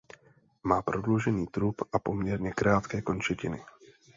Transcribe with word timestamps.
Má 0.63 0.81
prodloužený 0.81 1.47
trup 1.47 1.81
a 1.93 1.99
poměrně 1.99 2.51
krátké 2.51 3.01
končetiny. 3.01 3.63